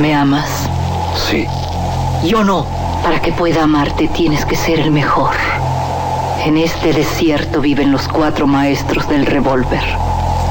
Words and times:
¿Me 0.00 0.14
amas? 0.14 0.48
Sí. 1.28 1.44
Yo 2.26 2.42
no. 2.42 2.66
Para 3.02 3.20
que 3.20 3.32
pueda 3.32 3.64
amarte 3.64 4.08
tienes 4.08 4.46
que 4.46 4.56
ser 4.56 4.80
el 4.80 4.90
mejor. 4.90 5.34
En 6.44 6.56
este 6.56 6.94
desierto 6.94 7.60
viven 7.60 7.92
los 7.92 8.08
cuatro 8.08 8.46
maestros 8.46 9.06
del 9.10 9.26
revólver. 9.26 9.82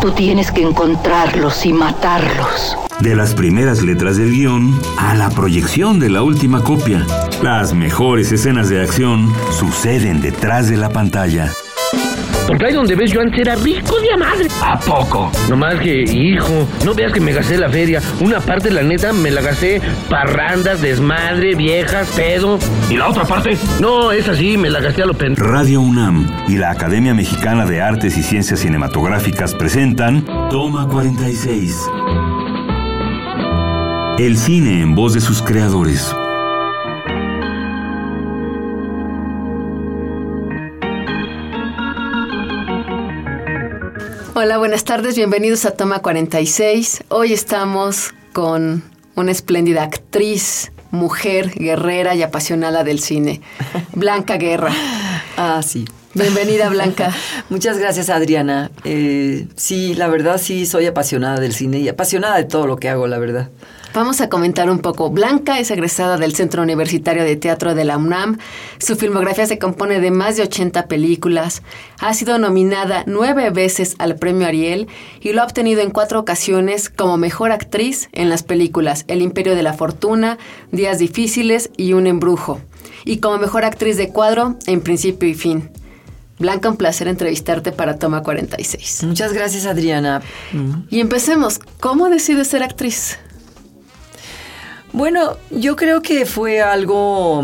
Tú 0.02 0.12
tienes 0.12 0.52
que 0.52 0.62
encontrarlos 0.62 1.66
y 1.66 1.74
matarlos. 1.74 2.78
De 3.00 3.16
las 3.16 3.34
primeras 3.34 3.82
letras 3.82 4.18
del 4.18 4.32
guion 4.32 4.80
a 4.98 5.16
la 5.16 5.32
proyección 5.32 6.00
de 6.00 6.12
la 6.12 6.22
última 6.22 6.62
copia, 6.62 7.04
las 7.42 7.74
mejores 7.74 8.32
escenas 8.32 8.70
de 8.70 8.82
acción 8.82 9.34
suceden 9.58 10.22
detrás 10.22 10.70
de 10.70 10.78
la 10.78 10.90
pantalla. 10.90 11.52
Porque 12.50 12.66
ahí 12.66 12.74
donde 12.74 12.96
ves 12.96 13.12
yo 13.12 13.22
antes 13.22 13.40
era 13.40 13.54
rico 13.54 14.00
de 14.00 14.12
a 14.12 14.18
madre. 14.18 14.48
¿A 14.64 14.80
poco? 14.80 15.32
Nomás 15.50 15.76
que, 15.76 16.02
hijo, 16.02 16.68
no 16.84 16.96
veas 16.96 17.14
que 17.14 17.20
me 17.20 17.32
gasté 17.32 17.60
la 17.60 17.70
feria. 17.70 18.02
Una 18.22 18.40
parte, 18.40 18.72
la 18.72 18.82
neta, 18.82 19.14
me 19.14 19.30
la 19.30 19.42
gasté 19.42 19.80
parrandas, 20.10 20.82
desmadre, 20.82 21.54
viejas, 21.54 22.08
pedo. 22.16 22.58
¿Y 22.90 22.98
la 22.98 23.08
otra 23.08 23.26
parte? 23.26 23.56
No, 23.80 24.12
es 24.12 24.28
así, 24.28 24.58
me 24.58 24.72
la 24.72 24.80
gasté 24.80 25.04
a 25.04 25.06
lo 25.06 25.14
pen... 25.14 25.36
Radio 25.36 25.80
UNAM 25.80 26.28
y 26.48 26.56
la 26.56 26.72
Academia 26.72 27.14
Mexicana 27.14 27.68
de 27.68 27.84
Artes 27.84 28.18
y 28.18 28.24
Ciencias 28.24 28.62
Cinematográficas 28.62 29.54
presentan 29.54 30.26
Toma 30.50 30.88
46. 30.88 31.78
El 34.18 34.38
cine 34.40 34.82
en 34.82 34.96
voz 34.96 35.14
de 35.14 35.22
sus 35.22 35.44
creadores. 35.44 36.16
Hola, 44.42 44.58
buenas 44.58 44.86
tardes, 44.86 45.18
bienvenidos 45.18 45.66
a 45.66 45.72
Toma 45.72 46.00
46. 46.00 47.04
Hoy 47.10 47.34
estamos 47.34 48.14
con 48.32 48.86
una 49.16 49.32
espléndida 49.34 49.84
actriz, 49.84 50.72
mujer, 50.92 51.52
guerrera 51.56 52.16
y 52.16 52.24
apasionada 52.24 52.86
del 52.86 53.02
cine, 53.02 53.42
Blanca 53.94 54.38
Guerra. 54.38 54.72
Ah, 55.36 55.62
sí. 55.62 55.84
Bienvenida, 56.14 56.70
Blanca. 56.70 57.14
Muchas 57.50 57.80
gracias, 57.80 58.10
Adriana. 58.10 58.72
Eh, 58.86 59.46
sí, 59.58 59.94
la 59.96 60.08
verdad 60.08 60.38
sí 60.38 60.66
soy 60.66 60.86
apasionada 60.86 61.42
del 61.42 61.54
cine 61.54 61.80
y 61.80 61.90
apasionada 61.90 62.38
de 62.38 62.46
todo 62.46 62.66
lo 62.66 62.78
que 62.78 62.88
hago, 62.88 63.08
la 63.08 63.18
verdad. 63.18 63.50
Vamos 63.94 64.22
a 64.22 64.30
comentar 64.30 64.70
un 64.70 64.80
poco. 64.80 65.10
Blanca 65.10 65.60
es 65.60 65.72
egresada 65.72 66.18
del 66.18 66.36
Centro 66.36 66.62
Universitario 66.62 67.24
de 67.24 67.36
Teatro 67.36 67.74
de 67.74 67.86
la 67.86 67.98
UNAM. 67.98 68.38
Su 68.78 68.96
filmografía 68.96 69.48
se 69.48 69.58
compone 69.58 70.00
de 70.00 70.12
más 70.12 70.38
de 70.38 70.44
80 70.44 70.88
películas. 70.88 71.64
Ha 72.00 72.14
sido 72.14 72.38
nominada 72.38 73.04
nueve 73.08 73.50
veces 73.50 73.96
al 73.98 74.16
Premio 74.16 74.48
Ariel 74.48 74.88
y 75.22 75.34
lo 75.34 75.42
ha 75.42 75.46
obtenido 75.46 75.82
en 75.82 75.90
cuatro 75.90 76.20
ocasiones 76.20 76.90
como 76.90 77.18
mejor 77.18 77.52
actriz 77.52 78.10
en 78.12 78.30
las 78.30 78.44
películas 78.44 79.06
El 79.08 79.24
Imperio 79.24 79.56
de 79.56 79.64
la 79.64 79.74
Fortuna, 79.74 80.38
Días 80.72 81.00
Difíciles 81.00 81.72
y 81.76 81.94
Un 81.94 82.06
Embrujo. 82.06 82.62
Y 83.06 83.18
como 83.18 83.40
mejor 83.40 83.66
actriz 83.66 83.98
de 83.98 84.10
cuadro 84.10 84.56
en 84.68 84.82
Principio 84.82 85.28
y 85.28 85.34
Fin. 85.34 85.72
Blanca, 86.38 86.70
un 86.70 86.78
placer 86.78 87.08
entrevistarte 87.08 87.72
para 87.72 87.98
Toma 87.98 88.22
46. 88.22 89.04
Muchas 89.04 89.34
gracias, 89.34 89.66
Adriana. 89.66 90.22
Y 90.90 91.02
empecemos. 91.02 91.60
¿Cómo 91.82 92.10
decides 92.10 92.48
ser 92.48 92.64
actriz? 92.64 93.18
Bueno, 94.94 95.38
yo 95.52 95.76
creo 95.76 96.02
que 96.02 96.26
fue 96.26 96.62
algo 96.62 97.44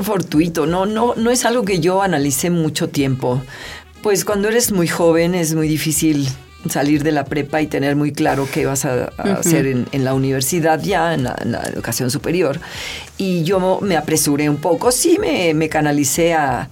fortuito, 0.00 0.66
no, 0.66 0.86
no, 0.86 1.14
no 1.16 1.30
es 1.30 1.44
algo 1.44 1.64
que 1.64 1.80
yo 1.80 2.02
analicé 2.02 2.50
mucho 2.50 2.88
tiempo. 2.88 3.42
Pues 4.02 4.24
cuando 4.24 4.48
eres 4.48 4.72
muy 4.72 4.88
joven 4.88 5.34
es 5.34 5.54
muy 5.54 5.68
difícil 5.68 6.28
salir 6.68 7.02
de 7.02 7.12
la 7.12 7.24
prepa 7.24 7.60
y 7.60 7.66
tener 7.66 7.96
muy 7.96 8.12
claro 8.12 8.48
qué 8.52 8.66
vas 8.66 8.84
a, 8.84 9.06
hacer 9.18 9.66
en, 9.66 10.04
la 10.04 10.14
universidad 10.14 10.80
ya, 10.82 11.14
en 11.14 11.24
la, 11.24 11.62
educación 11.72 12.10
superior. 12.10 12.60
Y 13.18 13.42
yo 13.44 13.80
me 13.80 13.96
apresuré 13.96 14.48
un 14.48 14.56
poco, 14.56 14.92
sí 14.92 15.18
me, 15.20 15.54
me 15.54 15.68
canalicé 15.68 16.34
a, 16.34 16.68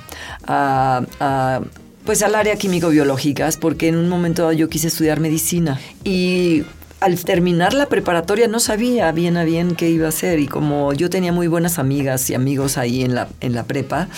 a, 0.47 1.61
pues 2.05 2.23
al 2.23 2.34
área 2.34 2.57
químico-biológicas, 2.57 3.57
porque 3.57 3.89
en 3.89 3.96
un 3.96 4.08
momento 4.08 4.51
yo 4.52 4.68
quise 4.68 4.89
estudiar 4.89 5.20
medicina. 5.20 5.80
Y 6.05 6.64
al 7.00 7.24
terminar 7.24 7.72
la 7.72 7.86
preparatoria 7.86 8.46
no 8.46 8.61
sabía 8.61 9.11
bien 9.12 9.36
a 9.36 9.44
bien 9.44 9.74
qué 9.74 9.88
iba 9.88 10.06
a 10.06 10.11
hacer 10.11 10.38
y 10.38 10.46
como 10.46 10.92
yo 10.92 11.08
tenía 11.08 11.33
muy 11.33 11.46
buenas 11.46 11.78
amigas 11.78 12.28
y 12.30 12.34
amigos 12.34 12.77
ahí 12.77 13.02
en 13.02 13.14
la, 13.14 13.28
en 13.40 13.55
la 13.55 13.64
prepa, 13.64 14.08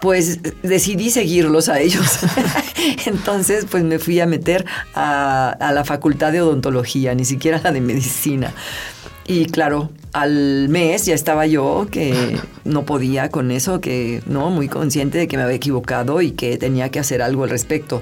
pues 0.00 0.40
decidí 0.62 1.10
seguirlos 1.10 1.68
a 1.68 1.80
ellos. 1.80 2.18
Entonces, 3.06 3.66
pues 3.70 3.84
me 3.84 3.98
fui 3.98 4.20
a 4.20 4.26
meter 4.26 4.64
a, 4.94 5.50
a 5.50 5.72
la 5.72 5.84
facultad 5.84 6.32
de 6.32 6.40
odontología, 6.40 7.14
ni 7.14 7.24
siquiera 7.24 7.60
la 7.62 7.72
de 7.72 7.80
medicina. 7.80 8.52
Y 9.26 9.46
claro, 9.46 9.90
al 10.14 10.68
mes 10.68 11.06
ya 11.06 11.14
estaba 11.14 11.44
yo 11.44 11.88
que 11.90 12.38
no 12.64 12.84
podía 12.84 13.30
con 13.30 13.50
eso, 13.50 13.80
que 13.80 14.22
no, 14.26 14.48
muy 14.48 14.68
consciente 14.68 15.18
de 15.18 15.26
que 15.26 15.36
me 15.36 15.42
había 15.42 15.56
equivocado 15.56 16.22
y 16.22 16.30
que 16.30 16.56
tenía 16.56 16.88
que 16.88 17.00
hacer 17.00 17.20
algo 17.20 17.42
al 17.42 17.50
respecto. 17.50 18.00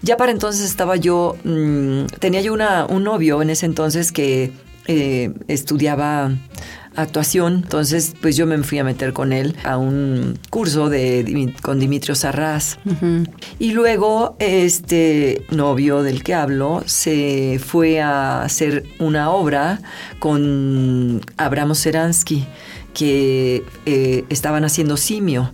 Ya 0.00 0.16
para 0.16 0.30
entonces 0.30 0.64
estaba 0.64 0.94
yo, 0.94 1.36
mm, 1.42 2.04
tenía 2.20 2.40
yo 2.42 2.54
una, 2.54 2.86
un 2.86 3.02
novio 3.02 3.42
en 3.42 3.50
ese 3.50 3.66
entonces 3.66 4.12
que 4.12 4.52
eh, 4.86 5.32
estudiaba 5.48 6.30
actuación. 6.98 7.62
Entonces, 7.64 8.14
pues 8.20 8.36
yo 8.36 8.46
me 8.46 8.58
fui 8.62 8.78
a 8.78 8.84
meter 8.84 9.12
con 9.12 9.32
él 9.32 9.56
a 9.64 9.78
un 9.78 10.38
curso 10.50 10.88
de, 10.88 11.54
con 11.62 11.78
Dimitrio 11.78 12.14
Sarraz. 12.14 12.78
Y 13.58 13.72
luego, 13.72 14.36
este 14.38 15.42
novio 15.50 16.02
del 16.02 16.22
que 16.22 16.34
hablo 16.34 16.82
se 16.86 17.60
fue 17.64 18.00
a 18.00 18.42
hacer 18.42 18.84
una 18.98 19.30
obra 19.30 19.80
con 20.18 21.20
Abramo 21.36 21.74
Seransky 21.74 22.46
que 22.94 23.62
eh, 23.86 24.24
estaban 24.28 24.64
haciendo 24.64 24.96
simio. 24.96 25.52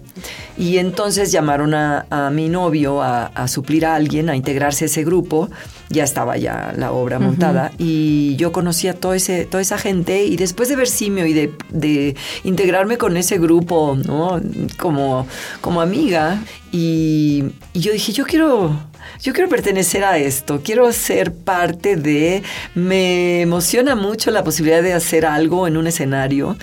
Y 0.57 0.79
entonces 0.79 1.31
llamaron 1.31 1.75
a, 1.75 2.31
mi 2.33 2.49
novio 2.49 3.03
a, 3.03 3.49
suplir 3.49 3.85
a 3.85 3.95
alguien, 3.95 4.31
a 4.31 4.37
integrarse 4.37 4.85
a 4.85 4.87
ese 4.87 5.05
grupo. 5.05 5.51
Ya 5.91 6.05
estaba 6.05 6.37
ya 6.37 6.73
la 6.77 6.93
obra 6.93 7.19
montada. 7.19 7.73
Y 7.79 8.37
yo 8.37 8.53
conocía 8.53 8.93
a 8.93 8.95
todo 8.95 9.15
ese, 9.15 9.45
toda 9.45 9.61
esa 9.61 9.79
gente. 9.79 10.25
Y 10.25 10.37
después 10.37 10.69
de 10.69 10.77
ver 10.77 10.89
simio 10.89 11.27
y 11.27 11.33
de, 11.33 12.17
integrarme 12.43 12.99
con 12.99 13.17
ese 13.17 13.39
grupo, 13.39 13.97
¿no? 14.07 14.41
Como, 14.79 15.27
como 15.61 15.81
amiga. 15.81 16.43
Y, 16.73 17.45
y 17.73 17.81
yo 17.81 17.93
dije, 17.93 18.13
yo 18.13 18.25
quiero 18.25 18.77
yo 19.23 19.33
quiero 19.33 19.49
pertenecer 19.49 20.05
a 20.05 20.19
esto, 20.19 20.61
quiero 20.63 20.93
ser 20.93 21.33
parte 21.33 21.97
de, 21.97 22.43
me 22.75 23.41
emociona 23.41 23.95
mucho 23.95 24.31
la 24.31 24.45
posibilidad 24.45 24.83
de 24.83 24.93
hacer 24.93 25.25
algo 25.25 25.67
en 25.67 25.77
un 25.77 25.87
escenario 25.87 26.57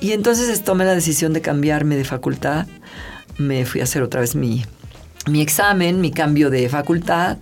y 0.00 0.12
entonces 0.12 0.62
tomé 0.64 0.84
la 0.84 0.94
decisión 0.94 1.32
de 1.32 1.40
cambiarme 1.40 1.96
de 1.96 2.04
facultad, 2.04 2.66
me 3.36 3.64
fui 3.64 3.80
a 3.80 3.84
hacer 3.84 4.02
otra 4.02 4.20
vez 4.20 4.34
mi, 4.34 4.64
mi 5.26 5.40
examen, 5.42 6.00
mi 6.00 6.10
cambio 6.10 6.50
de 6.50 6.68
facultad 6.68 7.38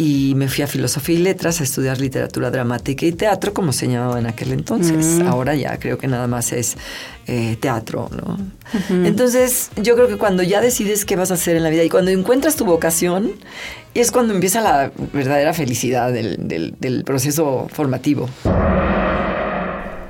y 0.00 0.34
me 0.34 0.48
fui 0.48 0.64
a 0.64 0.66
Filosofía 0.66 1.16
y 1.16 1.18
Letras 1.18 1.60
a 1.60 1.64
estudiar 1.64 2.00
literatura 2.00 2.50
dramática 2.50 3.04
y 3.04 3.12
teatro, 3.12 3.52
como 3.52 3.70
se 3.70 3.86
llamaba 3.86 4.18
en 4.18 4.24
aquel 4.24 4.52
entonces. 4.52 5.18
Mm. 5.18 5.26
Ahora 5.28 5.54
ya 5.54 5.78
creo 5.78 5.98
que 5.98 6.06
nada 6.06 6.26
más 6.26 6.54
es 6.54 6.78
eh, 7.26 7.58
teatro, 7.60 8.08
¿no? 8.10 8.38
Entonces, 9.04 9.68
yo 9.76 9.96
creo 9.96 10.08
que 10.08 10.16
cuando 10.16 10.42
ya 10.42 10.62
decides 10.62 11.04
qué 11.04 11.16
vas 11.16 11.30
a 11.30 11.34
hacer 11.34 11.54
en 11.54 11.64
la 11.64 11.68
vida 11.68 11.84
y 11.84 11.90
cuando 11.90 12.10
encuentras 12.10 12.56
tu 12.56 12.64
vocación, 12.64 13.32
es 13.92 14.10
cuando 14.10 14.32
empieza 14.32 14.62
la 14.62 14.90
verdadera 15.12 15.52
felicidad 15.52 16.10
del, 16.10 16.48
del 16.78 17.04
proceso 17.04 17.68
formativo. 17.70 18.26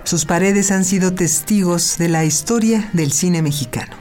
Sus 0.05 0.25
paredes 0.25 0.71
han 0.71 0.85
sido 0.85 1.15
testigos 1.15 1.99
de 1.99 2.11
la 2.11 2.25
historia 2.25 2.91
del 2.93 3.11
cine 3.11 3.43
mexicano. 3.43 4.00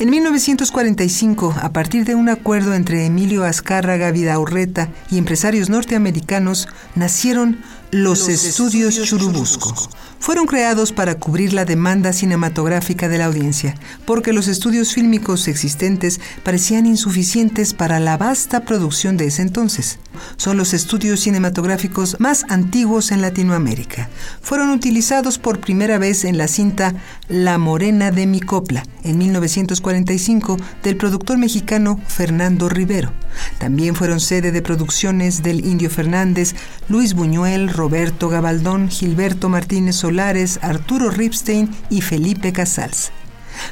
En 0.00 0.08
1945, 0.08 1.56
a 1.60 1.74
partir 1.74 2.06
de 2.06 2.14
un 2.14 2.30
acuerdo 2.30 2.72
entre 2.72 3.04
Emilio 3.04 3.44
Azcárraga 3.44 4.10
Vidaurreta 4.10 4.88
y 5.10 5.18
empresarios 5.18 5.68
norteamericanos, 5.68 6.68
nacieron 6.94 7.58
los, 7.90 8.28
estudios, 8.28 9.02
Churubusco. 9.02 9.74
Fueron 10.20 10.46
creados 10.46 10.92
para 10.92 11.14
cubrir 11.14 11.54
la 11.54 11.64
demanda 11.64 12.12
cinematográfica 12.12 13.08
de 13.08 13.16
la 13.16 13.24
audiencia, 13.24 13.74
porque 14.04 14.34
los 14.34 14.48
estudios 14.48 14.92
fílmicos 14.92 15.48
existentes 15.48 16.20
parecían 16.44 16.84
insuficientes 16.86 17.72
para 17.72 17.98
la 18.00 18.18
vasta 18.18 18.64
producción 18.66 19.16
de 19.16 19.26
ese 19.26 19.40
entonces. 19.40 19.98
Son 20.36 20.58
los 20.58 20.74
estudios 20.74 21.20
cinematográficos 21.20 22.16
más 22.20 22.44
antiguos 22.50 23.12
en 23.12 23.22
Latinoamérica. 23.22 24.10
Fueron 24.42 24.70
utilizados 24.70 25.38
por 25.38 25.60
primera 25.60 25.98
vez 25.98 26.24
en 26.24 26.36
la 26.36 26.48
cinta 26.48 26.94
La 27.28 27.56
Morena 27.56 28.10
de 28.10 28.26
mi 28.26 28.40
copla, 28.40 28.82
en 29.02 29.16
1945, 29.16 30.58
del 30.82 30.96
productor 30.98 31.38
mexicano 31.38 31.98
Fernando 32.06 32.68
Rivero. 32.68 33.10
También 33.58 33.94
fueron 33.94 34.20
sede 34.20 34.52
de 34.52 34.62
producciones 34.62 35.42
del 35.42 35.64
Indio 35.64 35.88
Fernández, 35.88 36.54
Luis 36.88 37.14
Buñuel, 37.14 37.72
Roberto 37.80 38.28
Gabaldón, 38.28 38.90
Gilberto 38.90 39.48
Martínez 39.48 39.96
Solares, 39.96 40.58
Arturo 40.60 41.08
Ripstein 41.08 41.70
y 41.88 42.02
Felipe 42.02 42.52
Casals. 42.52 43.10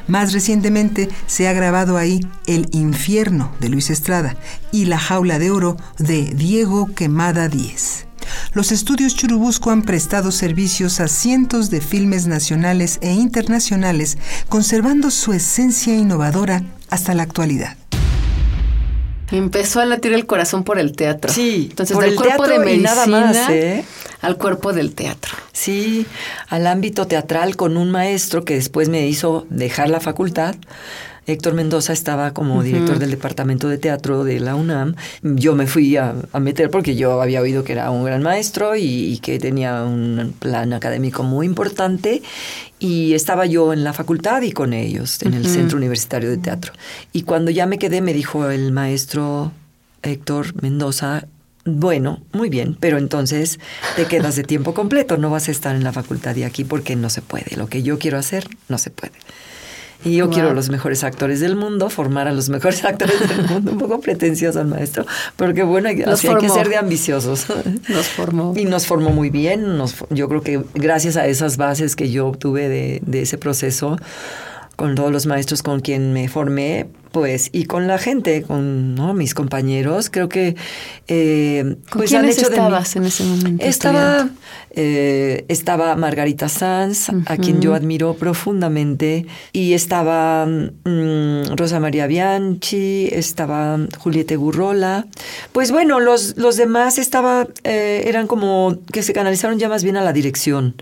Más 0.07 0.33
recientemente 0.33 1.09
se 1.27 1.47
ha 1.47 1.53
grabado 1.53 1.95
ahí 1.95 2.21
El 2.47 2.69
infierno 2.71 3.51
de 3.59 3.69
Luis 3.69 3.91
Estrada 3.91 4.35
y 4.71 4.85
La 4.85 4.97
jaula 4.97 5.37
de 5.37 5.51
oro 5.51 5.77
de 5.99 6.23
Diego 6.23 6.89
Quemada 6.95 7.49
Díez. 7.49 8.07
los 8.53 8.71
estudios 8.71 9.15
Churubusco 9.15 9.69
han 9.69 9.83
prestado 9.83 10.31
servicios 10.31 10.99
a 10.99 11.07
cientos 11.07 11.69
de 11.69 11.79
filmes 11.79 12.25
nacionales 12.25 12.97
e 13.03 13.13
internacionales, 13.13 14.17
conservando 14.49 15.11
su 15.11 15.33
esencia 15.33 15.95
innovadora 15.95 16.63
hasta 16.89 17.13
la 17.13 17.21
actualidad. 17.21 17.77
Empezó 19.31 19.79
a 19.79 19.85
latir 19.85 20.13
el 20.13 20.25
corazón 20.25 20.63
por 20.63 20.79
el 20.79 20.93
teatro. 20.93 21.31
Sí, 21.31 21.67
entonces 21.69 21.93
por 21.93 22.03
del 22.03 22.13
el 22.13 22.17
cuerpo 22.17 22.47
de 22.47 22.55
y 22.55 22.59
medicina 22.59 22.95
nada 22.95 23.05
más, 23.07 23.49
¿eh? 23.49 23.85
al 24.21 24.37
cuerpo 24.37 24.73
del 24.73 24.93
teatro. 24.93 25.33
Sí, 25.53 26.05
al 26.47 26.67
ámbito 26.67 27.07
teatral 27.07 27.55
con 27.55 27.77
un 27.77 27.91
maestro 27.91 28.43
que 28.43 28.55
después 28.55 28.89
me 28.89 29.07
hizo 29.07 29.45
dejar 29.49 29.89
la 29.89 29.99
facultad. 29.99 30.55
Héctor 31.29 31.53
Mendoza 31.53 31.93
estaba 31.93 32.33
como 32.33 32.63
director 32.63 32.97
del 32.97 33.11
departamento 33.11 33.69
de 33.69 33.77
teatro 33.77 34.23
de 34.23 34.39
la 34.39 34.55
UNAM. 34.55 34.95
Yo 35.21 35.55
me 35.55 35.67
fui 35.67 35.95
a, 35.95 36.15
a 36.31 36.39
meter 36.39 36.71
porque 36.71 36.95
yo 36.95 37.21
había 37.21 37.41
oído 37.41 37.63
que 37.63 37.73
era 37.73 37.91
un 37.91 38.03
gran 38.03 38.23
maestro 38.23 38.75
y, 38.75 38.83
y 38.83 39.19
que 39.19 39.37
tenía 39.37 39.83
un 39.83 40.33
plan 40.39 40.73
académico 40.73 41.23
muy 41.23 41.45
importante. 41.45 42.23
Y 42.79 43.13
estaba 43.13 43.45
yo 43.45 43.73
en 43.73 43.83
la 43.83 43.93
facultad 43.93 44.41
y 44.41 44.51
con 44.51 44.73
ellos, 44.73 45.21
en 45.21 45.33
el 45.33 45.45
Centro 45.45 45.77
Universitario 45.77 46.29
de 46.29 46.37
Teatro. 46.37 46.73
Y 47.11 47.23
cuando 47.23 47.51
ya 47.51 47.65
me 47.65 47.77
quedé, 47.77 48.01
me 48.01 48.13
dijo 48.13 48.49
el 48.49 48.71
maestro 48.71 49.51
Héctor 50.01 50.61
Mendoza, 50.61 51.27
bueno, 51.65 52.21
muy 52.31 52.49
bien, 52.49 52.77
pero 52.79 52.97
entonces 52.97 53.59
te 53.95 54.05
quedas 54.05 54.35
de 54.35 54.43
tiempo 54.43 54.73
completo, 54.73 55.17
no 55.17 55.29
vas 55.29 55.49
a 55.49 55.51
estar 55.51 55.75
en 55.75 55.83
la 55.83 55.91
facultad 55.91 56.33
de 56.33 56.45
aquí 56.45 56.63
porque 56.63 56.95
no 56.95 57.09
se 57.09 57.21
puede. 57.21 57.55
Lo 57.57 57.67
que 57.67 57.83
yo 57.83 57.99
quiero 57.99 58.17
hacer, 58.17 58.47
no 58.69 58.77
se 58.77 58.89
puede. 58.89 59.13
Y 60.05 60.15
yo 60.15 60.25
Wow. 60.25 60.33
quiero 60.33 60.53
los 60.53 60.69
mejores 60.69 61.03
actores 61.03 61.41
del 61.41 61.55
mundo, 61.57 61.89
formar 61.89 62.27
a 62.27 62.31
los 62.31 62.47
mejores 62.49 62.85
actores 62.85 63.19
del 63.27 63.47
mundo. 63.47 63.71
Un 63.73 63.77
poco 63.77 63.99
pretencioso 63.99 64.61
el 64.61 64.67
maestro, 64.67 65.05
porque 65.35 65.63
bueno, 65.63 65.89
hay, 65.89 65.97
Los 65.97 66.19
así 66.19 66.27
hay 66.29 66.35
que 66.37 66.49
ser 66.49 66.69
de 66.69 66.77
ambiciosos. 66.77 67.47
Nos 67.89 68.07
formó. 68.07 68.53
Y 68.55 68.63
nos 68.65 68.87
formó 68.87 69.09
muy 69.09 69.29
bien. 69.29 69.77
Nos, 69.77 69.95
yo 70.09 70.29
creo 70.29 70.41
que 70.41 70.61
gracias 70.73 71.17
a 71.17 71.27
esas 71.27 71.57
bases 71.57 71.95
que 71.97 72.09
yo 72.11 72.27
obtuve 72.27 72.69
de, 72.69 73.01
de 73.05 73.21
ese 73.23 73.37
proceso, 73.37 73.97
con 74.77 74.95
todos 74.95 75.11
los 75.11 75.25
maestros 75.25 75.61
con 75.63 75.81
quien 75.81 76.13
me 76.13 76.29
formé, 76.29 76.87
pues, 77.11 77.49
y 77.51 77.65
con 77.65 77.87
la 77.87 77.97
gente, 77.97 78.43
con 78.43 78.95
¿no? 78.95 79.13
mis 79.13 79.33
compañeros, 79.33 80.09
creo 80.09 80.29
que 80.29 80.55
eh, 81.07 81.75
¿Con 81.89 81.99
pues 82.01 82.13
han 82.13 82.21
quiénes 82.21 82.37
hecho 82.37 82.49
de 82.49 82.55
mí- 82.57 82.63
estabas 82.63 82.95
en 82.95 83.03
ese 83.05 83.23
momento? 83.23 83.65
Estaba, 83.65 84.29
eh, 84.71 85.45
estaba 85.47 85.95
Margarita 85.95 86.49
Sanz, 86.49 87.09
a 87.25 87.37
quien 87.37 87.61
yo 87.61 87.73
admiro 87.73 88.13
profundamente, 88.13 89.25
y 89.53 89.73
estaba 89.73 90.45
mm, 90.45 91.55
Rosa 91.55 91.79
María 91.79 92.05
Bianchi, 92.07 93.07
estaba 93.11 93.79
Julieta 93.97 94.35
Gurrola. 94.35 95.07
Pues 95.51 95.71
bueno, 95.71 95.99
los, 95.99 96.37
los 96.37 96.57
demás 96.57 96.97
estaba, 96.99 97.47
eh, 97.63 98.03
eran 98.05 98.27
como 98.27 98.77
que 98.91 99.01
se 99.01 99.13
canalizaron 99.13 99.57
ya 99.59 99.67
más 99.69 99.83
bien 99.83 99.97
a 99.97 100.01
la 100.03 100.13
dirección. 100.13 100.75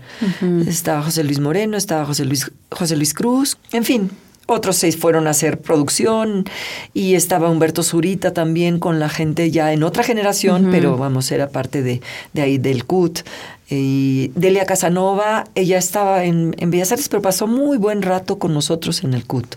Estaba 0.66 1.02
José 1.02 1.24
Luis 1.24 1.40
Moreno, 1.40 1.76
estaba 1.76 2.04
José 2.04 2.24
Luis, 2.26 2.50
José 2.70 2.96
Luis 2.96 3.14
Cruz, 3.14 3.56
en 3.72 3.84
fin. 3.84 4.10
Otros 4.50 4.76
seis 4.76 4.96
fueron 4.96 5.26
a 5.26 5.30
hacer 5.30 5.60
producción 5.60 6.46
y 6.94 7.16
estaba 7.16 7.50
Humberto 7.50 7.82
Zurita 7.82 8.32
también 8.32 8.78
con 8.78 8.98
la 8.98 9.10
gente 9.10 9.50
ya 9.50 9.74
en 9.74 9.82
otra 9.82 10.02
generación, 10.02 10.68
pero 10.70 10.96
vamos, 10.96 11.30
era 11.32 11.50
parte 11.50 11.82
de, 11.82 12.00
de 12.32 12.40
ahí 12.40 12.56
del 12.56 12.86
CUT. 12.86 13.20
Y 13.68 14.32
Delia 14.34 14.64
Casanova, 14.64 15.44
ella 15.54 15.76
estaba 15.76 16.24
en, 16.24 16.54
en 16.56 16.70
Bellas 16.70 16.92
Artes, 16.92 17.10
pero 17.10 17.20
pasó 17.20 17.46
muy 17.46 17.76
buen 17.76 18.00
rato 18.00 18.38
con 18.38 18.54
nosotros 18.54 19.04
en 19.04 19.12
el 19.12 19.26
CUT. 19.26 19.56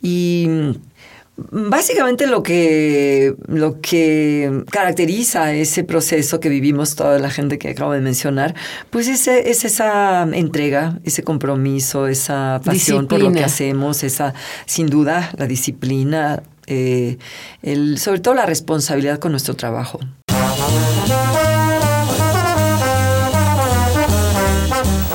Y 0.00 0.48
básicamente 1.36 2.26
lo 2.26 2.42
que, 2.42 3.34
lo 3.46 3.80
que 3.80 4.64
caracteriza 4.70 5.52
ese 5.52 5.84
proceso 5.84 6.40
que 6.40 6.48
vivimos 6.48 6.96
toda 6.96 7.18
la 7.18 7.30
gente 7.30 7.58
que 7.58 7.70
acabo 7.70 7.92
de 7.92 8.00
mencionar, 8.00 8.54
pues 8.90 9.08
ese, 9.08 9.50
es 9.50 9.64
esa 9.64 10.22
entrega, 10.32 10.98
ese 11.04 11.22
compromiso, 11.22 12.06
esa 12.06 12.60
pasión 12.64 13.06
por 13.06 13.20
lo 13.20 13.32
que 13.32 13.44
hacemos, 13.44 14.02
esa, 14.02 14.34
sin 14.64 14.86
duda, 14.86 15.30
la 15.36 15.46
disciplina, 15.46 16.42
eh, 16.66 17.18
el, 17.62 17.98
sobre 17.98 18.20
todo 18.20 18.34
la 18.34 18.46
responsabilidad 18.46 19.18
con 19.18 19.32
nuestro 19.32 19.54
trabajo. 19.54 20.00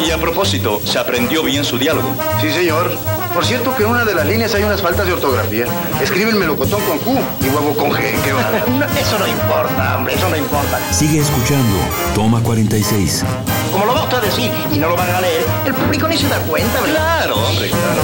Y 0.06 0.12
a 0.12 0.17
propósito, 0.17 0.81
¿se 0.83 0.97
aprendió 0.97 1.44
bien 1.44 1.63
su 1.63 1.77
diálogo? 1.77 2.15
Sí, 2.41 2.51
señor. 2.51 3.20
Por 3.33 3.45
cierto 3.45 3.74
que 3.75 3.83
en 3.83 3.89
una 3.89 4.04
de 4.04 4.13
las 4.13 4.25
líneas 4.25 4.54
hay 4.56 4.63
unas 4.63 4.81
faltas 4.81 5.07
de 5.07 5.13
ortografía. 5.13 5.66
Escribe 6.01 6.31
el 6.31 6.36
melocotón 6.36 6.81
con 6.81 7.00
Q 7.00 7.18
y 7.42 7.50
huevo 7.50 7.74
con 7.75 7.92
G. 7.92 8.13
¿Qué 8.24 8.33
va? 8.33 8.88
eso 9.00 9.18
no 9.18 9.28
importa, 9.28 9.98
hombre, 9.98 10.16
eso 10.16 10.30
no 10.30 10.36
importa. 10.36 10.80
Sigue 10.94 11.19
escuchando. 11.19 11.78
Toma 12.13 12.42
46. 12.44 13.24
Como 13.72 13.86
lo 13.86 13.94
va 13.94 14.04
usted 14.04 14.18
a 14.18 14.22
decir 14.22 14.51
y 14.74 14.78
no 14.78 14.89
lo 14.89 14.98
van 14.98 15.10
a 15.10 15.22
leer, 15.22 15.45
el 15.66 15.74
público 15.74 16.07
ni 16.10 16.18
se 16.18 16.28
da 16.28 16.39
cuenta, 16.39 16.81
¿verdad? 16.81 17.19
Claro, 17.19 17.36
hombre, 17.36 17.69
claro. 17.69 18.01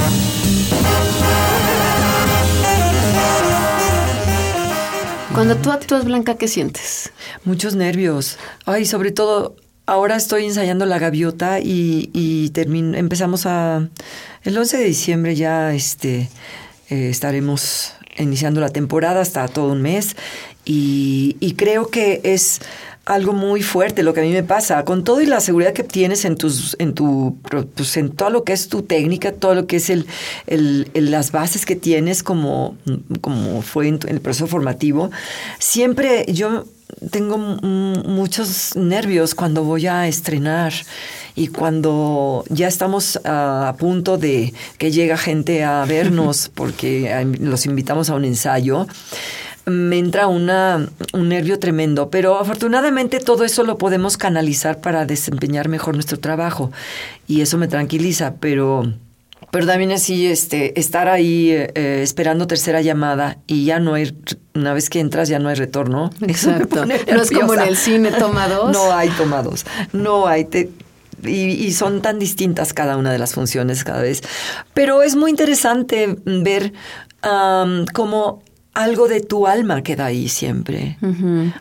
Cuando 5.33 5.55
tú 5.57 5.71
actúas, 5.71 6.05
Blanca, 6.05 6.35
¿qué 6.35 6.47
sientes? 6.47 7.11
Muchos 7.43 7.75
nervios. 7.75 8.39
Ay, 8.65 8.85
sobre 8.85 9.11
todo, 9.11 9.55
ahora 9.87 10.15
estoy 10.17 10.45
ensayando 10.45 10.85
La 10.85 10.99
Gaviota 10.99 11.59
y, 11.59 12.09
y 12.13 12.51
termin- 12.51 12.95
empezamos 12.95 13.45
a... 13.45 13.87
El 14.43 14.57
11 14.57 14.77
de 14.77 14.83
diciembre 14.83 15.35
ya 15.35 15.73
este, 15.73 16.29
eh, 16.89 17.09
estaremos 17.09 17.93
iniciando 18.17 18.61
la 18.61 18.69
temporada 18.69 19.21
hasta 19.21 19.47
todo 19.47 19.71
un 19.71 19.81
mes 19.81 20.15
y, 20.65 21.35
creo 21.57 21.89
que 21.89 22.19
es 22.23 22.59
algo 23.05 23.31
muy 23.31 23.61
fuerte 23.61 24.03
lo 24.03 24.13
que 24.13 24.19
a 24.19 24.23
mí 24.23 24.31
me 24.33 24.43
pasa, 24.43 24.83
con 24.83 25.05
todo 25.05 25.21
y 25.21 25.25
la 25.25 25.39
seguridad 25.39 25.71
que 25.71 25.83
tienes 25.83 26.25
en 26.25 26.35
tus, 26.35 26.75
en 26.79 26.93
tu, 26.93 27.37
pues 27.75 27.95
en 27.95 28.09
todo 28.11 28.29
lo 28.29 28.43
que 28.43 28.51
es 28.51 28.67
tu 28.67 28.81
técnica, 28.83 29.31
todo 29.31 29.55
lo 29.55 29.65
que 29.65 29.77
es 29.77 29.89
el, 29.89 30.05
el- 30.47 30.89
las 30.93 31.31
bases 31.31 31.65
que 31.65 31.77
tienes 31.77 32.21
como, 32.23 32.75
como 33.21 33.61
fue 33.61 33.87
en 33.87 33.99
el 34.09 34.19
proceso 34.19 34.47
formativo, 34.47 35.09
siempre 35.59 36.25
yo 36.27 36.65
tengo 37.11 37.37
muchos 37.37 38.75
nervios 38.75 39.35
cuando 39.35 39.63
voy 39.63 39.87
a 39.87 40.07
estrenar 40.07 40.73
y 41.35 41.47
cuando 41.47 42.43
ya 42.49 42.67
estamos 42.67 43.19
a 43.23 43.75
punto 43.77 44.17
de 44.17 44.53
que 44.77 44.91
llega 44.91 45.17
gente 45.17 45.63
a 45.63 45.85
vernos 45.85 46.49
porque 46.55 47.13
ah, 47.13 47.23
los 47.23 47.65
invitamos 47.65 48.09
a 48.09 48.15
un 48.15 48.25
ensayo 48.25 48.87
me 49.65 49.97
entra 49.99 50.27
una, 50.27 50.87
un 51.13 51.27
nervio 51.27 51.59
tremendo, 51.59 52.09
pero 52.09 52.39
afortunadamente 52.39 53.19
todo 53.19 53.43
eso 53.43 53.63
lo 53.63 53.77
podemos 53.77 54.15
canalizar 54.15 54.79
para 54.79 55.05
desempeñar 55.05 55.67
mejor 55.67 55.93
nuestro 55.93 56.19
trabajo 56.19 56.71
y 57.27 57.41
eso 57.41 57.57
me 57.57 57.67
tranquiliza, 57.67 58.35
pero... 58.39 58.93
Pero 59.51 59.65
también 59.65 59.91
así, 59.91 60.27
este, 60.27 60.77
estar 60.79 61.07
ahí 61.07 61.51
eh, 61.51 61.71
eh, 61.75 61.99
esperando 62.03 62.47
tercera 62.47 62.81
llamada 62.81 63.37
y 63.47 63.63
ya 63.65 63.79
no 63.79 63.93
hay, 63.93 64.13
una 64.53 64.73
vez 64.73 64.89
que 64.89 64.99
entras 64.99 65.29
ya 65.29 65.39
no 65.39 65.47
hay 65.49 65.55
retorno. 65.55 66.09
Exacto. 66.21 66.85
No 66.85 67.21
es 67.21 67.31
como 67.31 67.53
en 67.53 67.61
el 67.61 67.77
cine, 67.77 68.11
toma 68.11 68.47
dos. 68.49 68.71
No 68.71 68.91
hay 68.91 69.09
tomados, 69.11 69.65
no 69.93 70.27
hay. 70.27 70.45
te- 70.45 70.69
y, 71.23 71.29
y 71.65 71.71
son 71.71 72.01
tan 72.03 72.19
distintas 72.19 72.73
cada 72.73 72.95
una 72.97 73.11
de 73.11 73.17
las 73.17 73.33
funciones 73.33 73.83
cada 73.83 74.01
vez. 74.03 74.21
Pero 74.75 75.01
es 75.01 75.15
muy 75.15 75.31
interesante 75.31 76.15
ver 76.25 76.73
cómo 77.93 78.43
algo 78.77 79.07
de 79.07 79.21
tu 79.21 79.47
alma 79.47 79.81
queda 79.81 80.05
ahí 80.05 80.29
siempre. 80.29 80.97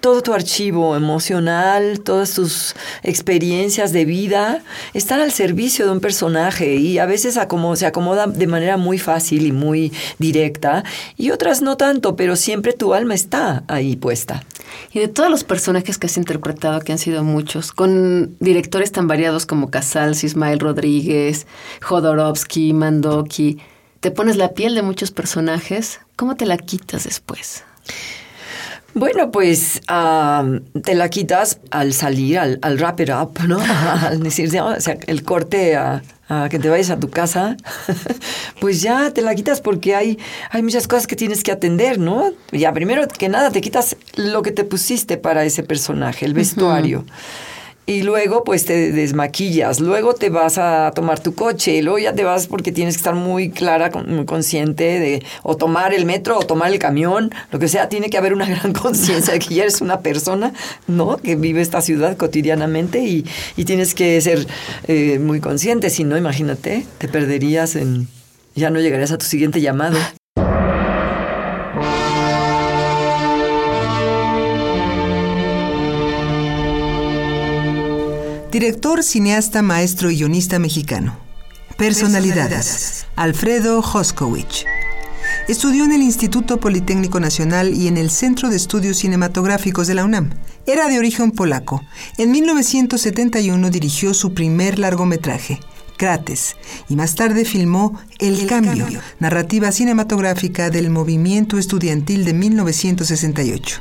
Todo 0.01 0.23
tu 0.23 0.35
archivo 0.35 0.97
emocional, 0.97 2.01
todas 2.01 2.35
tus 2.35 2.77
experiencias 3.03 3.93
de 3.93 4.05
vida 4.05 4.63
están 4.93 5.21
al 5.21 5.33
servicio 5.33 5.87
de 5.87 5.93
un 5.93 6.01
personaje 6.01 6.77
y 6.77 6.99
a 6.99 7.07
veces 7.07 7.35
se 7.35 7.87
acomoda 7.87 8.27
de 8.27 8.47
manera 8.47 8.77
muy 8.77 8.99
fácil 8.99 9.47
y 9.47 9.53
muy 9.53 9.93
directa 10.19 10.85
y 11.17 11.31
otras 11.31 11.63
no 11.63 11.79
tanto, 11.79 12.17
pero 12.17 12.37
siempre 12.37 12.75
tu 12.75 12.93
alma 12.93 13.15
está 13.15 13.65
ahí 13.67 13.97
puesta. 13.97 14.45
Y 14.93 14.99
de 14.99 15.09
todos 15.09 15.31
los 15.31 15.43
personajes 15.43 15.97
que 15.97 16.09
has 16.09 16.19
interpretado, 16.19 16.81
que 16.81 16.93
han 16.93 16.99
sido 16.99 17.25
muchos, 17.25 17.73
con 17.73 18.37
directores 18.41 18.93
tan 18.93 19.09
variados 19.09 19.47
como 19.47 19.71
Casals, 19.71 20.23
Ismael 20.23 20.61
Rodríguez, 20.61 21.47
Jodorowsky, 21.81 22.75
Mandoki, 22.75 23.59
te 24.07 24.13
pones 24.13 24.37
la 24.37 24.53
piel 24.55 24.77
de 24.77 24.83
muchos 24.83 25.11
personajes, 25.11 25.99
¿cómo 26.15 26.37
te 26.37 26.47
la 26.47 26.59
quitas 26.59 27.03
después? 27.03 27.65
Bueno, 28.95 29.33
pues 29.33 29.81
am, 29.89 30.63
te 30.85 30.95
la 30.95 31.09
quitas 31.09 31.59
al 31.73 31.93
salir, 31.93 32.39
al, 32.39 32.61
al 32.63 32.79
wrap 32.79 33.01
it 33.01 33.11
up, 33.11 33.41
¿no? 33.49 33.59
Al 34.03 34.23
decir, 34.23 34.49
ya, 34.49 34.65
o 34.65 34.81
sea, 34.81 34.97
el 35.09 35.25
corte 35.25 35.75
a, 35.75 36.05
a 36.29 36.49
que 36.49 36.61
te 36.61 36.69
vayas 36.69 36.91
a 36.91 37.01
tu 37.01 37.11
casa, 37.11 37.57
pues 38.61 38.81
ya 38.81 39.11
te 39.11 39.23
la 39.23 39.35
quitas 39.35 39.61
porque 39.61 39.97
hay, 39.97 40.21
hay 40.51 40.63
muchas 40.63 40.87
cosas 40.87 41.09
que 41.09 41.17
tienes 41.17 41.43
que 41.43 41.51
atender, 41.51 41.99
¿no? 41.99 42.31
Ya 42.53 42.73
primero 42.73 43.09
que 43.09 43.29
nada 43.29 43.51
te 43.51 43.61
quitas 43.61 43.97
lo 44.15 44.43
que 44.43 44.53
te 44.53 44.63
pusiste 44.63 45.17
para 45.17 45.45
ese 45.45 45.65
personaje, 45.65 46.27
el 46.27 46.33
vestuario. 46.33 47.05
Y 47.87 48.03
luego 48.03 48.43
pues 48.43 48.65
te 48.65 48.91
desmaquillas, 48.91 49.79
luego 49.79 50.15
te 50.15 50.29
vas 50.29 50.59
a 50.59 50.91
tomar 50.93 51.21
tu 51.21 51.37
coche, 51.37 51.81
luego 51.83 52.01
ya 52.01 52.13
te 52.13 52.25
vas 52.25 52.49
porque 52.49 52.73
tienes 52.73 52.97
que 52.97 52.99
estar 52.99 53.15
muy 53.15 53.51
clara, 53.51 53.91
muy 54.07 54.25
consciente 54.25 54.99
de 54.99 55.23
o 55.45 55.57
tomar 55.57 55.95
el 55.95 56.05
metro 56.05 56.37
o 56.37 56.43
tomar 56.43 56.73
el 56.73 56.81
camión, 56.81 57.31
lo 57.53 57.61
que 57.61 57.69
sea, 57.69 57.89
tiene 57.89 58.11
que 58.11 58.19
haber 58.19 58.35
una 58.35 58.47
gran 58.49 58.73
conciencia 58.73 59.35
de 59.35 59.39
que 59.39 59.55
ya 59.55 59.63
eres 59.63 59.81
una 59.81 60.01
persona, 60.01 60.53
¿no? 60.89 61.17
Que 61.19 61.37
vive 61.37 61.61
esta 61.61 61.81
ciudad 61.81 62.17
cotidianamente 62.17 62.99
y, 63.01 63.25
tienes 63.67 63.95
que 63.95 64.21
ser 64.21 64.47
eh, 64.87 65.19
muy 65.19 65.41
consciente, 65.41 65.91
si 65.91 66.05
no, 66.05 66.17
imagínate, 66.17 66.87
te 66.99 67.09
perderías 67.09 67.75
en... 67.75 68.07
ya 68.55 68.71
no 68.71 68.81
llegarías 68.81 69.11
a 69.11 69.19
tu 69.19 69.27
siguiente 69.27 69.61
llamado. 69.61 69.99
Director, 78.59 79.03
cineasta, 79.03 79.61
maestro 79.61 80.11
y 80.11 80.17
guionista 80.17 80.59
mexicano. 80.59 81.19
Personalidades. 81.77 83.05
Alfredo 83.15 83.81
Hoskowich. 83.81 84.65
Estudió 85.47 85.85
en 85.85 85.93
el 85.93 86.01
Instituto 86.01 86.57
Politécnico 86.57 87.21
Nacional 87.21 87.75
y 87.75 87.87
en 87.87 87.99
el 87.99 88.09
Centro 88.09 88.49
de 88.49 88.57
Estudios 88.57 88.97
Cinematográficos 88.97 89.89
de 89.89 89.95
la 89.95 90.07
UNAM. 90.07 90.31
Era 90.67 90.89
de 90.89 90.99
origen 90.99 91.33
polaco. 91.33 91.83
En 92.17 92.31
1971 92.31 93.69
dirigió 93.69 94.15
su 94.15 94.33
primer 94.33 94.79
largometraje, 94.79 95.61
Crates, 95.99 96.57
y 96.89 96.97
más 96.97 97.15
tarde 97.15 97.45
filmó 97.45 98.01
El, 98.19 98.47
Cambio, 98.47 98.87
narrativa 99.19 99.71
cinematográfica 99.71 100.71
del 100.71 100.89
movimiento 100.89 101.59
estudiantil 101.59 102.25
de 102.25 102.33
1968. 102.33 103.81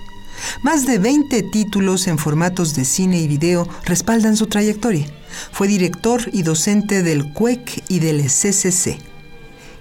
Más 0.62 0.86
de 0.86 1.00
20 1.00 1.44
títulos 1.44 2.08
en 2.08 2.18
formatos 2.18 2.76
de 2.76 2.86
cine 2.86 3.20
y 3.20 3.28
video 3.28 3.68
respaldan 3.86 4.38
su 4.38 4.48
trayectoria. 4.48 5.06
Fue 5.52 5.68
director 5.68 6.22
y 6.32 6.44
docente 6.44 7.04
del 7.04 7.34
CUEC 7.34 7.84
y 7.90 8.00
del 8.00 8.24
CCC. 8.24 9.15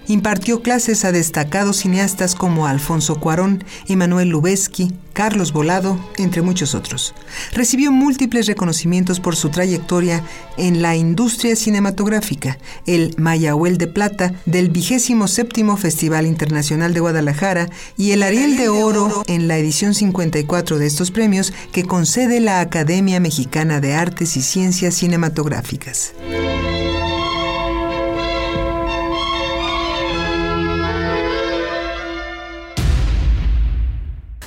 Impartió 0.07 0.61
clases 0.61 1.03
a 1.05 1.11
destacados 1.11 1.77
cineastas 1.77 2.35
como 2.35 2.67
Alfonso 2.67 3.19
Cuarón, 3.19 3.63
Emanuel 3.87 4.29
Lubezki, 4.29 4.93
Carlos 5.13 5.53
Volado, 5.53 5.97
entre 6.17 6.41
muchos 6.41 6.75
otros. 6.75 7.15
Recibió 7.53 7.91
múltiples 7.91 8.47
reconocimientos 8.47 9.19
por 9.19 9.35
su 9.35 9.49
trayectoria 9.49 10.23
en 10.57 10.81
la 10.81 10.95
industria 10.95 11.55
cinematográfica, 11.55 12.59
el 12.85 13.15
Mayahuel 13.17 13.77
de 13.77 13.87
Plata 13.87 14.33
del 14.45 14.69
vigésimo 14.69 15.27
séptimo 15.27 15.77
Festival 15.77 16.25
Internacional 16.25 16.93
de 16.93 16.99
Guadalajara 16.99 17.69
y 17.97 18.11
el 18.11 18.23
Ariel 18.23 18.57
de 18.57 18.69
Oro 18.69 19.23
en 19.27 19.47
la 19.47 19.57
edición 19.57 19.93
54 19.93 20.77
de 20.77 20.85
estos 20.85 21.11
premios 21.11 21.53
que 21.71 21.83
concede 21.83 22.41
la 22.41 22.59
Academia 22.59 23.19
Mexicana 23.19 23.79
de 23.79 23.93
Artes 23.93 24.35
y 24.37 24.41
Ciencias 24.41 24.95
Cinematográficas. 24.95 26.13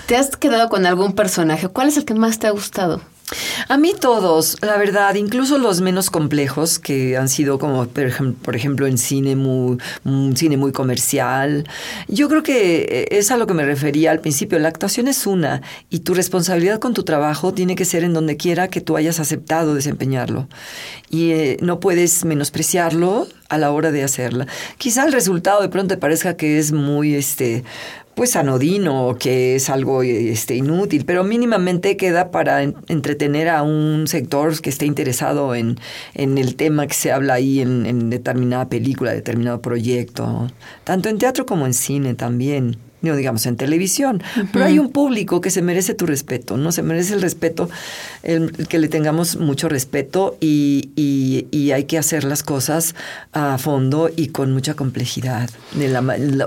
¿Te 0.08 0.16
has 0.16 0.38
quedado 0.38 0.70
con 0.70 0.86
algún 0.86 1.12
personaje? 1.12 1.68
¿Cuál 1.68 1.88
es 1.88 1.98
el 1.98 2.06
que 2.06 2.14
más 2.14 2.38
te 2.38 2.46
ha 2.46 2.50
gustado? 2.50 3.02
A 3.68 3.76
mí 3.76 3.92
todos, 3.92 4.56
la 4.62 4.78
verdad, 4.78 5.14
incluso 5.16 5.58
los 5.58 5.82
menos 5.82 6.08
complejos 6.08 6.78
que 6.78 7.18
han 7.18 7.28
sido 7.28 7.58
como, 7.58 7.86
por 7.86 8.56
ejemplo, 8.56 8.86
en 8.86 8.96
cine 8.96 9.36
muy, 9.36 9.76
cine 10.34 10.56
muy 10.56 10.72
comercial. 10.72 11.68
Yo 12.08 12.30
creo 12.30 12.42
que 12.42 12.86
eh, 12.88 13.18
es 13.18 13.30
a 13.30 13.36
lo 13.36 13.46
que 13.46 13.52
me 13.52 13.66
refería 13.66 14.10
al 14.10 14.20
principio. 14.20 14.58
La 14.58 14.68
actuación 14.68 15.08
es 15.08 15.26
una 15.26 15.60
y 15.90 15.98
tu 15.98 16.14
responsabilidad 16.14 16.78
con 16.78 16.94
tu 16.94 17.02
trabajo 17.02 17.52
tiene 17.52 17.76
que 17.76 17.84
ser 17.84 18.02
en 18.02 18.14
donde 18.14 18.38
quiera 18.38 18.68
que 18.68 18.80
tú 18.80 18.96
hayas 18.96 19.20
aceptado 19.20 19.74
desempeñarlo. 19.74 20.48
Y 21.10 21.32
eh, 21.32 21.58
no 21.60 21.80
puedes 21.80 22.24
menospreciarlo 22.24 23.26
a 23.50 23.58
la 23.58 23.72
hora 23.72 23.90
de 23.90 24.04
hacerla. 24.04 24.46
Quizá 24.78 25.04
el 25.04 25.12
resultado 25.12 25.60
de 25.60 25.68
pronto 25.68 25.94
te 25.94 26.00
parezca 26.00 26.34
que 26.34 26.58
es 26.58 26.72
muy, 26.72 27.14
este, 27.14 27.62
pues 28.18 28.34
anodino, 28.34 29.14
que 29.16 29.54
es 29.54 29.70
algo 29.70 30.02
este, 30.02 30.56
inútil, 30.56 31.04
pero 31.04 31.22
mínimamente 31.22 31.96
queda 31.96 32.32
para 32.32 32.64
entretener 32.64 33.48
a 33.48 33.62
un 33.62 34.08
sector 34.08 34.60
que 34.60 34.70
esté 34.70 34.86
interesado 34.86 35.54
en, 35.54 35.78
en 36.14 36.36
el 36.36 36.56
tema 36.56 36.88
que 36.88 36.94
se 36.94 37.12
habla 37.12 37.34
ahí 37.34 37.60
en, 37.60 37.86
en 37.86 38.10
determinada 38.10 38.68
película, 38.68 39.12
determinado 39.12 39.62
proyecto, 39.62 40.48
tanto 40.82 41.08
en 41.08 41.18
teatro 41.18 41.46
como 41.46 41.64
en 41.64 41.74
cine 41.74 42.14
también 42.14 42.87
no 43.00 43.16
digamos 43.16 43.46
en 43.46 43.56
televisión, 43.56 44.22
pero 44.52 44.64
hay 44.64 44.78
un 44.78 44.90
público 44.90 45.40
que 45.40 45.50
se 45.50 45.62
merece 45.62 45.94
tu 45.94 46.06
respeto, 46.06 46.56
¿no? 46.56 46.72
Se 46.72 46.82
merece 46.82 47.14
el 47.14 47.22
respeto, 47.22 47.70
el, 48.22 48.66
que 48.68 48.78
le 48.78 48.88
tengamos 48.88 49.36
mucho 49.36 49.68
respeto 49.68 50.36
y, 50.40 50.90
y, 50.96 51.68
hay 51.68 51.84
que 51.84 51.98
hacer 51.98 52.24
las 52.24 52.42
cosas 52.42 52.94
a 53.32 53.58
fondo 53.58 54.10
y 54.14 54.28
con 54.28 54.52
mucha 54.52 54.74
complejidad. 54.74 55.50
De 55.74 55.88
la, 55.88 56.00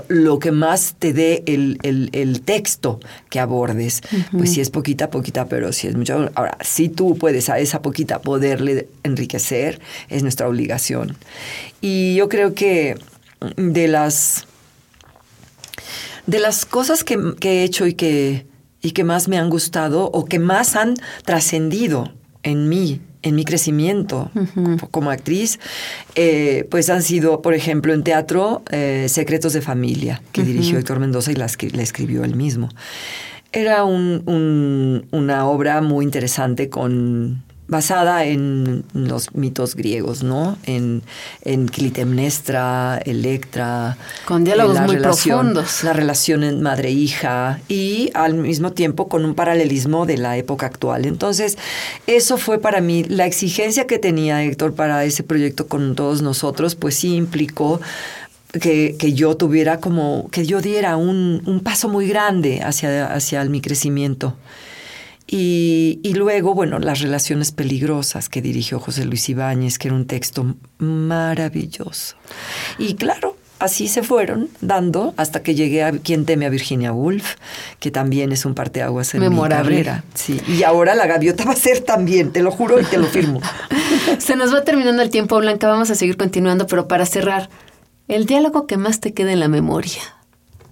lo, 0.08 0.38
que 0.40 0.50
más 0.50 0.96
te 0.98 1.12
dé 1.12 1.44
el, 1.46 1.78
el, 1.82 2.40
texto 2.42 2.98
que 3.30 3.38
abordes, 3.38 4.02
pues 4.32 4.52
si 4.52 4.60
es 4.60 4.70
poquita, 4.70 5.10
poquita, 5.10 5.46
pero 5.46 5.72
si 5.72 5.86
es 5.86 5.96
mucho. 5.96 6.30
Ahora, 6.34 6.58
si 6.60 6.88
tú 6.88 7.16
puedes 7.16 7.48
a 7.48 7.60
esa 7.60 7.82
poquita 7.82 8.20
poderle 8.20 8.88
enriquecer, 9.04 9.80
es 10.08 10.22
nuestra 10.22 10.48
obligación. 10.48 11.16
Y 11.80 12.14
yo 12.16 12.28
creo 12.28 12.54
que 12.54 12.96
de 13.56 13.88
las 13.88 14.46
de 16.26 16.40
las 16.40 16.64
cosas 16.64 17.04
que, 17.04 17.18
he 17.42 17.64
hecho 17.64 17.86
y 17.86 17.94
que, 17.94 18.46
y 18.80 18.92
que 18.92 19.04
más 19.04 19.28
me 19.28 19.38
han 19.38 19.50
gustado 19.50 20.04
o 20.04 20.24
que 20.24 20.38
más 20.38 20.76
han 20.76 20.94
trascendido 21.24 22.12
en 22.42 22.68
mí, 22.68 23.00
en 23.22 23.36
mi 23.36 23.44
crecimiento 23.44 24.30
como 24.90 25.10
actriz, 25.10 25.60
eh, 26.14 26.66
pues 26.70 26.90
han 26.90 27.02
sido, 27.02 27.40
por 27.40 27.54
ejemplo, 27.54 27.94
en 27.94 28.02
teatro, 28.02 28.62
eh, 28.70 29.06
Secretos 29.08 29.52
de 29.52 29.60
Familia, 29.60 30.22
que 30.32 30.42
dirigió 30.42 30.78
Héctor 30.78 30.98
Mendoza 30.98 31.30
y 31.30 31.36
la, 31.36 31.46
escribió 31.46 32.24
él 32.24 32.34
mismo. 32.34 32.68
Era 33.52 33.84
una 33.84 35.46
obra 35.46 35.82
muy 35.82 36.04
interesante 36.04 36.68
con 36.68 37.42
basada 37.72 38.24
en 38.24 38.84
los 38.92 39.34
mitos 39.34 39.74
griegos, 39.74 40.22
¿no? 40.22 40.56
En, 40.62 41.02
en 41.40 41.66
Clitemnestra, 41.66 43.02
Electra. 43.04 43.96
Con 44.24 44.44
diálogos 44.44 44.80
muy 44.82 44.98
profundos. 44.98 45.82
La 45.82 45.92
relación 45.92 46.62
madre-hija 46.62 47.58
y 47.68 48.10
al 48.14 48.34
mismo 48.34 48.70
tiempo 48.70 49.08
con 49.08 49.24
un 49.24 49.34
paralelismo 49.34 50.06
de 50.06 50.18
la 50.18 50.36
época 50.36 50.66
actual. 50.66 51.06
Entonces, 51.06 51.58
eso 52.06 52.36
fue 52.36 52.60
para 52.60 52.80
mí 52.80 53.02
la 53.02 53.26
exigencia 53.26 53.88
que 53.88 53.98
tenía 53.98 54.44
Héctor 54.44 54.74
para 54.74 55.04
ese 55.04 55.24
proyecto 55.24 55.66
con 55.66 55.96
todos 55.96 56.22
nosotros, 56.22 56.76
pues 56.76 56.94
sí 56.94 57.16
implicó 57.16 57.80
que, 58.52 58.96
que, 58.98 59.14
yo 59.14 59.36
tuviera 59.36 59.80
como, 59.80 60.28
que 60.30 60.44
yo 60.44 60.60
diera 60.60 60.96
un, 60.96 61.42
un 61.46 61.60
paso 61.60 61.88
muy 61.88 62.06
grande 62.06 62.60
hacia, 62.62 63.12
hacia 63.12 63.44
mi 63.44 63.60
crecimiento. 63.60 64.36
Y, 65.34 65.98
y, 66.02 66.12
luego, 66.12 66.54
bueno, 66.54 66.78
las 66.78 67.00
relaciones 67.00 67.52
peligrosas 67.52 68.28
que 68.28 68.42
dirigió 68.42 68.78
José 68.78 69.06
Luis 69.06 69.30
Ibáñez, 69.30 69.78
que 69.78 69.88
era 69.88 69.94
un 69.96 70.06
texto 70.06 70.56
maravilloso. 70.76 72.16
Y 72.76 72.96
claro, 72.96 73.38
así 73.58 73.88
se 73.88 74.02
fueron 74.02 74.50
dando 74.60 75.14
hasta 75.16 75.42
que 75.42 75.54
llegué 75.54 75.84
a 75.84 75.92
Quien 75.92 76.26
teme 76.26 76.44
a 76.44 76.50
Virginia 76.50 76.92
Woolf, 76.92 77.36
que 77.80 77.90
también 77.90 78.30
es 78.30 78.44
un 78.44 78.54
parteaguas 78.54 79.14
en 79.14 79.20
Memorable. 79.22 79.70
mi 79.70 79.82
carrera. 79.84 80.04
Sí. 80.12 80.38
Y 80.48 80.64
ahora 80.64 80.94
la 80.94 81.06
gaviota 81.06 81.46
va 81.46 81.52
a 81.52 81.56
ser 81.56 81.80
también, 81.80 82.30
te 82.30 82.42
lo 82.42 82.50
juro 82.50 82.78
y 82.78 82.84
te 82.84 82.98
lo 82.98 83.06
firmo. 83.06 83.40
se 84.18 84.36
nos 84.36 84.52
va 84.52 84.64
terminando 84.64 85.00
el 85.00 85.08
tiempo, 85.08 85.38
Blanca, 85.38 85.66
vamos 85.66 85.90
a 85.90 85.94
seguir 85.94 86.18
continuando, 86.18 86.66
pero 86.66 86.88
para 86.88 87.06
cerrar, 87.06 87.48
el 88.06 88.26
diálogo 88.26 88.66
que 88.66 88.76
más 88.76 89.00
te 89.00 89.14
queda 89.14 89.32
en 89.32 89.40
la 89.40 89.48
memoria 89.48 90.02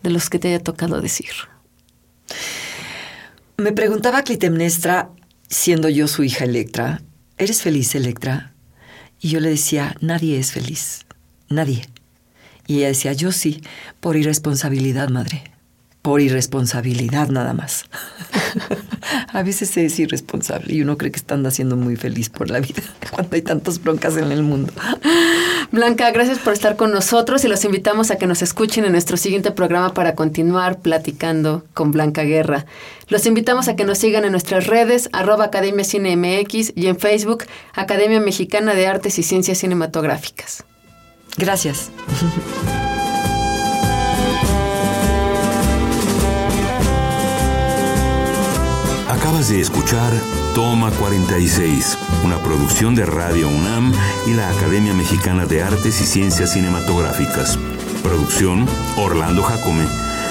de 0.02 0.10
los 0.10 0.28
que 0.28 0.38
te 0.38 0.48
haya 0.48 0.62
tocado 0.62 1.00
decir. 1.00 1.30
Me 3.60 3.72
preguntaba 3.72 4.22
Clitemnestra, 4.22 5.10
siendo 5.50 5.90
yo 5.90 6.08
su 6.08 6.24
hija 6.24 6.46
Electra, 6.46 7.02
¿eres 7.36 7.60
feliz, 7.60 7.94
Electra? 7.94 8.54
Y 9.20 9.28
yo 9.28 9.40
le 9.40 9.50
decía, 9.50 9.94
nadie 10.00 10.38
es 10.38 10.50
feliz, 10.50 11.04
nadie. 11.50 11.86
Y 12.66 12.78
ella 12.78 12.88
decía, 12.88 13.12
yo 13.12 13.32
sí, 13.32 13.60
por 14.00 14.16
irresponsabilidad, 14.16 15.10
madre 15.10 15.50
por 16.02 16.20
irresponsabilidad 16.20 17.28
nada 17.28 17.52
más. 17.52 17.84
a 19.32 19.42
veces 19.42 19.76
es 19.76 19.98
irresponsable 19.98 20.74
y 20.74 20.82
uno 20.82 20.96
cree 20.96 21.12
que 21.12 21.18
están 21.18 21.44
haciendo 21.46 21.76
muy 21.76 21.96
feliz 21.96 22.30
por 22.30 22.50
la 22.50 22.60
vida 22.60 22.82
cuando 23.10 23.36
hay 23.36 23.42
tantas 23.42 23.82
broncas 23.82 24.16
en 24.16 24.32
el 24.32 24.42
mundo. 24.42 24.72
Blanca, 25.72 26.10
gracias 26.10 26.40
por 26.40 26.52
estar 26.52 26.74
con 26.74 26.90
nosotros 26.90 27.44
y 27.44 27.48
los 27.48 27.64
invitamos 27.64 28.10
a 28.10 28.16
que 28.16 28.26
nos 28.26 28.42
escuchen 28.42 28.84
en 28.84 28.90
nuestro 28.90 29.16
siguiente 29.16 29.52
programa 29.52 29.94
para 29.94 30.16
continuar 30.16 30.80
platicando 30.80 31.64
con 31.74 31.92
Blanca 31.92 32.24
Guerra. 32.24 32.66
Los 33.08 33.24
invitamos 33.26 33.68
a 33.68 33.76
que 33.76 33.84
nos 33.84 33.98
sigan 33.98 34.24
en 34.24 34.32
nuestras 34.32 34.66
redes, 34.66 35.08
arroba 35.12 35.44
Academia 35.44 35.84
Cine 35.84 36.16
MX 36.16 36.72
y 36.74 36.88
en 36.88 36.98
Facebook, 36.98 37.44
Academia 37.72 38.18
Mexicana 38.18 38.74
de 38.74 38.88
Artes 38.88 39.18
y 39.20 39.22
Ciencias 39.22 39.58
Cinematográficas. 39.58 40.64
Gracias. 41.36 41.90
Acabas 49.08 49.50
de 49.50 49.60
escuchar 49.60 50.12
Toma 50.60 50.90
46, 50.90 51.96
una 52.22 52.36
producción 52.36 52.94
de 52.94 53.06
Radio 53.06 53.48
UNAM 53.48 53.94
y 54.26 54.34
la 54.34 54.50
Academia 54.50 54.92
Mexicana 54.92 55.46
de 55.46 55.62
Artes 55.62 56.02
y 56.02 56.04
Ciencias 56.04 56.52
Cinematográficas. 56.52 57.58
Producción 58.02 58.66
Orlando 58.98 59.42
Jacome. 59.42 59.86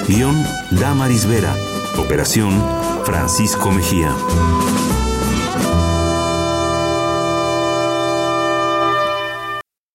Guión 0.08 0.46
Damaris 0.70 1.26
Vera. 1.26 1.56
Operación 1.98 2.64
Francisco 3.06 3.72
Mejía. 3.72 4.14